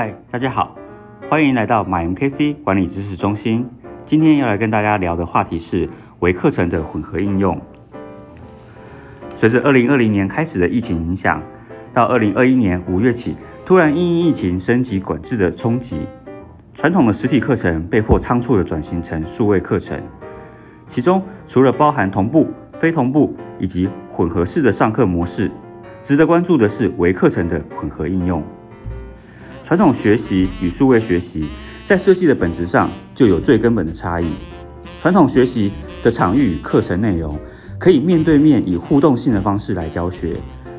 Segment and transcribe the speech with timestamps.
[0.00, 0.76] 嗨，大家好，
[1.28, 3.68] 欢迎来到 MyMKC 管理知识中心。
[4.06, 5.88] 今天要来跟大家聊的话题是
[6.20, 7.60] 微课程的混合应用。
[9.34, 11.42] 随着2020年开始的疫情影响，
[11.92, 13.34] 到2021年5月起，
[13.66, 16.06] 突然因疫情升级管制的冲击，
[16.74, 20.00] 传统的实体课程被迫仓促的转型成数位课程。
[20.86, 25.50] 其中除了包含同步、非同步以及混合式的上课模式，
[26.04, 28.40] 值得关注的是微课程的混合应用。
[29.68, 31.44] 传统学习与数位学习
[31.84, 34.26] 在设计的本质上就有最根本的差异。
[34.96, 35.70] 传统学习
[36.02, 37.38] 的场域与课程内容
[37.78, 40.36] 可以面对面以互动性的方式来教学，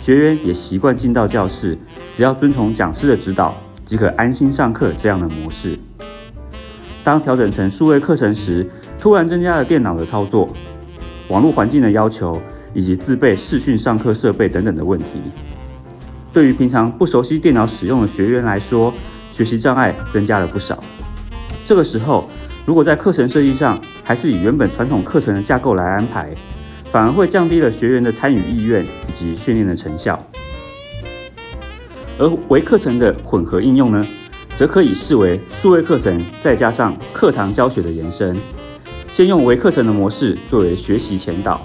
[0.00, 1.78] 学员也习惯进到教室，
[2.12, 5.78] 只要遵从讲师的指导即可安心上课这样的模式。
[7.04, 10.52] 当调整成数位课程时，突然增加了电脑的操作、
[11.28, 12.42] 网络环境的要求
[12.74, 15.20] 以及自备视讯上课设备等等的问题。
[16.32, 18.92] 对于平常不熟悉电脑使用的学员来说，
[19.30, 20.82] 学习障碍增加了不少。
[21.64, 22.28] 这个时候，
[22.64, 26.34] 如果在课程设计上还是以原本传统课程的架构来安排，
[26.90, 30.18] 反而会降低了学员的参与意愿以及训练的成效。
[32.18, 34.06] 而微课程的混合应用呢，
[34.54, 38.36] 则可以视为数位课程再加上课堂教学的延伸。
[39.10, 41.60] 先用微课程的模式作为学习前导，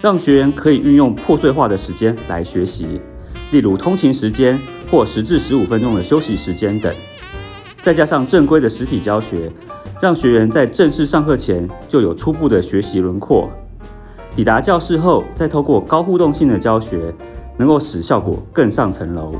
[0.00, 3.00] 让学员可以运用破碎化的时间来学习。
[3.52, 4.58] 例如通勤时间
[4.90, 6.92] 或十至十五分钟的休息时间等，
[7.82, 9.50] 再加上正规的实体教学，
[10.00, 13.48] 让学员在正式上课前就有初步的学习轮廓。
[14.34, 17.14] 抵达教室后，再透过高互动性的教学，
[17.56, 19.34] 能够使效果更上层楼。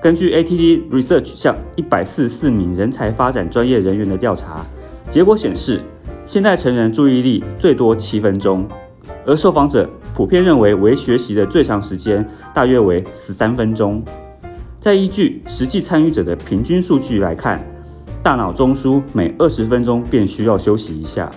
[0.00, 4.64] 根据 ATD Research 向一百四十四名人才发展专业人员的调查
[5.10, 5.80] 结果显示，
[6.24, 8.68] 现代成人注意力最多七分钟，
[9.26, 9.88] 而受访者。
[10.14, 14.02] 普遍认为，微学习的最长时间大约为十三分钟。
[14.80, 17.64] 再依据实际参与者的平均数据来看，
[18.22, 21.30] 大脑中枢每二十分钟便需要休息一下。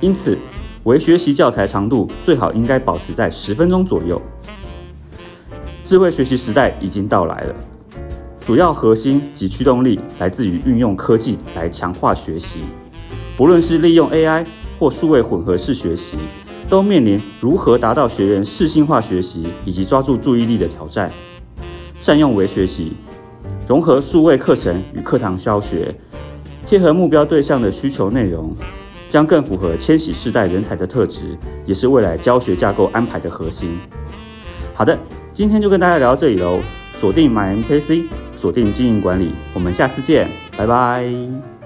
[0.00, 0.38] 因此，
[0.84, 4.20] 微学习教材长度最好应该保持在十分钟左右。
[5.84, 7.54] 智慧学习时代已经到来了，
[8.40, 12.60] 主要核心及驱动力来自于运用科技来强化学习，
[13.36, 14.44] 不论是利用 AI
[14.78, 16.16] 或数位混合式学习。
[16.72, 21.12] 都面临如何达到学员适性化学习以及抓住注意力的挑战。
[21.98, 22.94] 善用微学习，
[23.68, 25.94] 融合数位课程与课堂教学，
[26.64, 28.56] 贴合目标对象的需求内容，
[29.10, 33.78] 将更符合千禧世代人才的特质，也是未来教学架构安排的核心。
[34.72, 34.98] 好的，
[35.30, 36.58] 今天就跟大家聊到这里喽。
[36.94, 41.61] 锁定 MyMKC，锁定经营管理，我们下次见，拜拜。